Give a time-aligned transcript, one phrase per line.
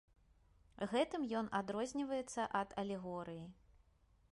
[0.93, 3.45] Гэтым ён адрозніваецца ад алегорыі.